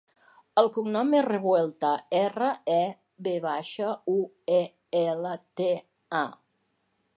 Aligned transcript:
El 0.59 0.69
cognom 0.77 1.11
és 1.17 1.25
Revuelta: 1.27 1.91
erra, 2.21 2.47
e, 2.77 2.79
ve 3.27 3.35
baixa, 3.45 3.93
u, 4.15 4.19
e, 4.57 4.65
ela, 5.05 5.37
te, 5.61 5.71
a. 6.25 6.27